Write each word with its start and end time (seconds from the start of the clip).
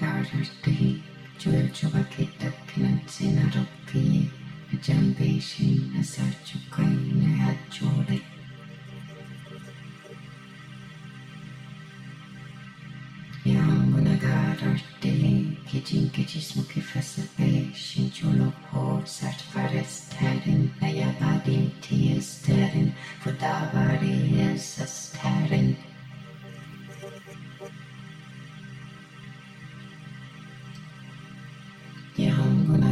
varartei, 0.00 1.02
Julchuvakita 1.38 2.48
Kinansinarokkiye, 2.68 4.22
Ajambeshin 4.74 5.78
Asachukai 6.00 6.94
Nehachode. 7.20 8.16
Yangunagarartei, 13.44 15.32
Kijin 15.68 16.06
Kijismuki 16.10 16.80
Fasape, 16.90 17.48
Shinchulopo 17.82 18.84
Satvarestarin, 19.04 20.62
Nayabadin 20.80 21.66
Tiestarin, 21.82 22.90
Fudavarin 23.22 24.58
Sastarin. 24.58 25.70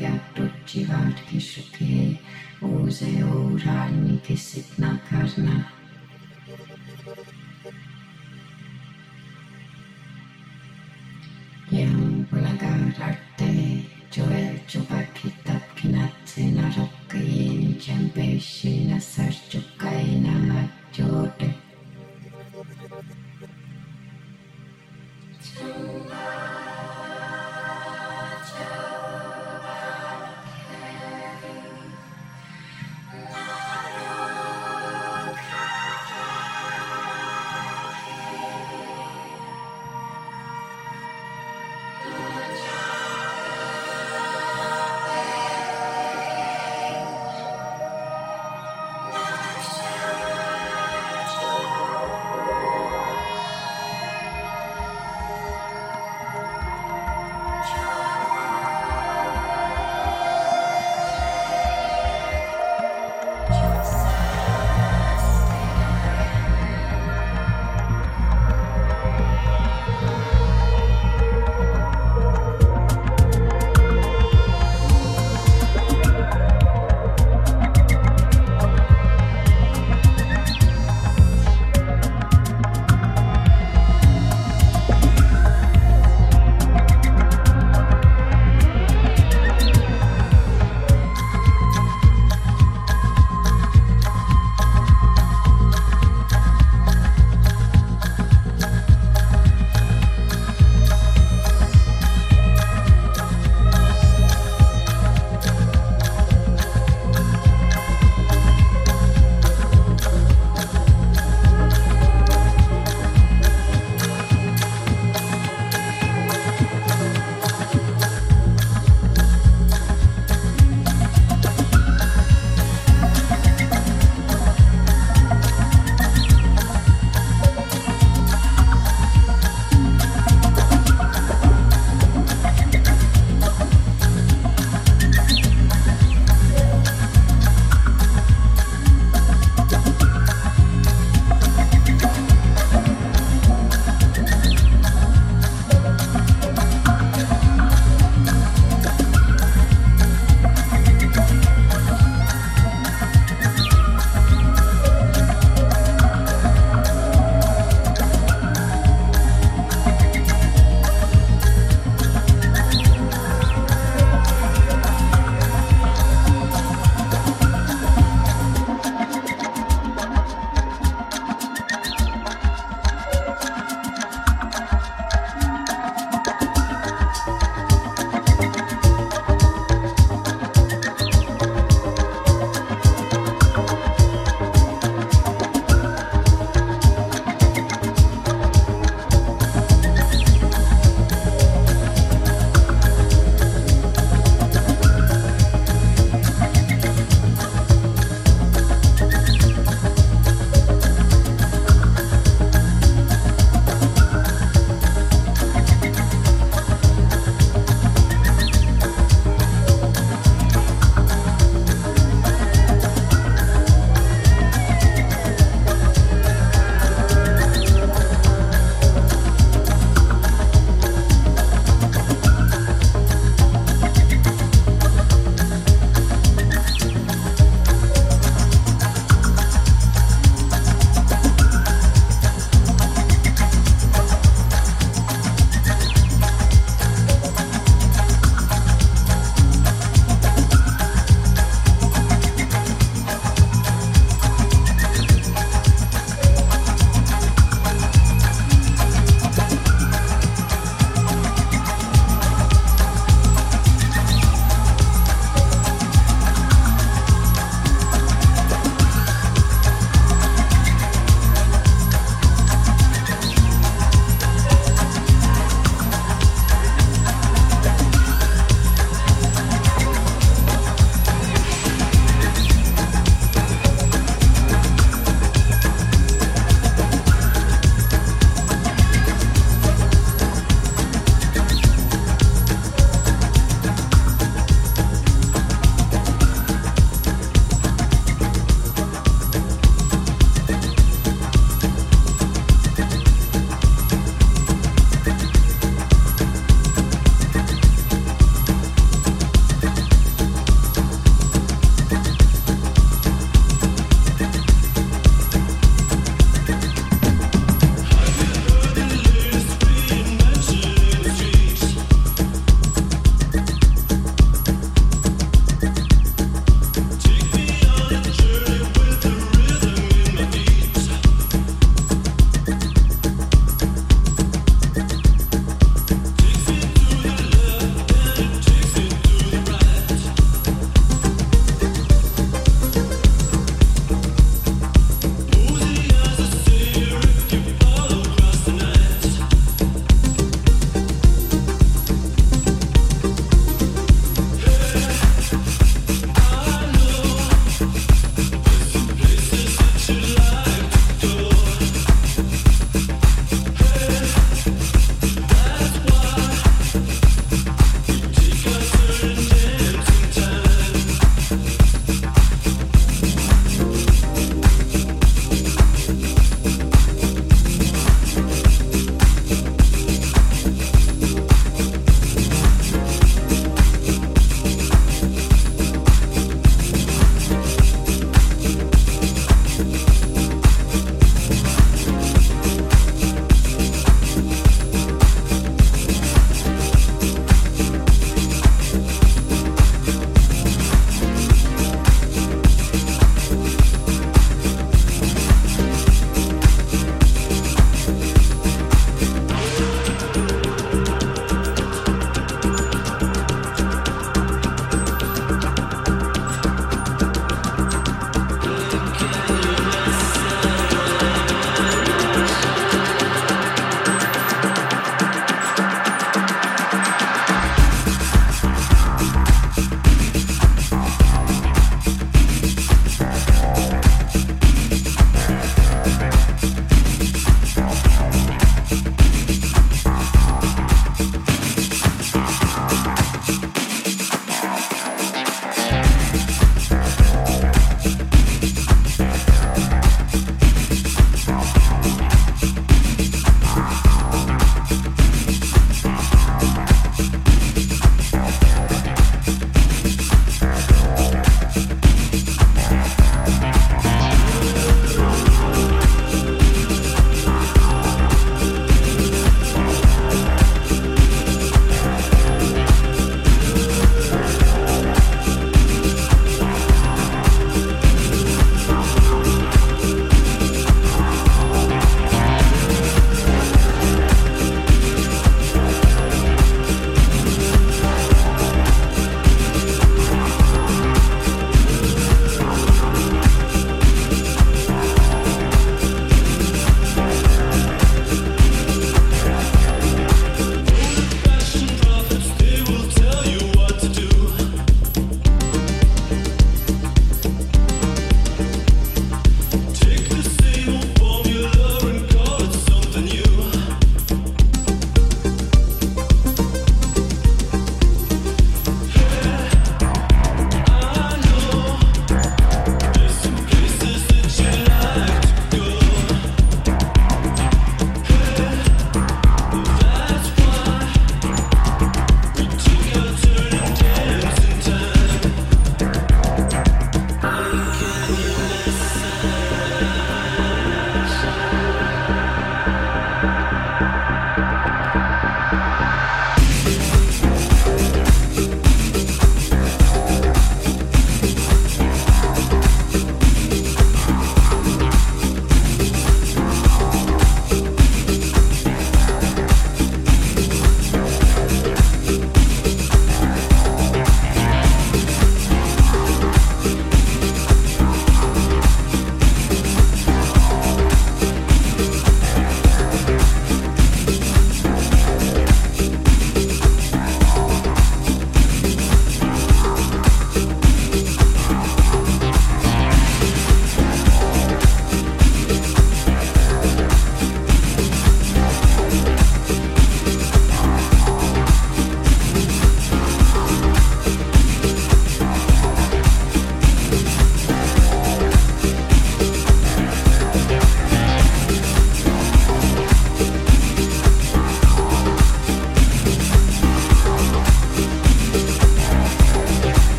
kjart, 0.00 0.38
otti, 0.44 0.84
vartki, 0.88 1.40
šuky, 1.40 2.18
úze, 2.60 3.10
úřádníky, 3.34 4.36
sitna, 4.36 5.00
karna, 5.10 5.79